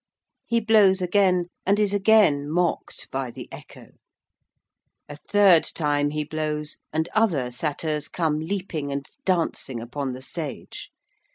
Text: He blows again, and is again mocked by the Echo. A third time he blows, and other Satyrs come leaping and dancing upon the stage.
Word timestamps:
He 0.47 0.59
blows 0.59 0.99
again, 0.99 1.45
and 1.63 1.77
is 1.77 1.93
again 1.93 2.49
mocked 2.49 3.07
by 3.11 3.29
the 3.29 3.47
Echo. 3.51 3.89
A 5.07 5.15
third 5.15 5.63
time 5.63 6.09
he 6.09 6.23
blows, 6.23 6.77
and 6.91 7.07
other 7.13 7.51
Satyrs 7.51 8.07
come 8.09 8.39
leaping 8.39 8.91
and 8.91 9.07
dancing 9.25 9.79
upon 9.79 10.13
the 10.13 10.23
stage. 10.23 10.89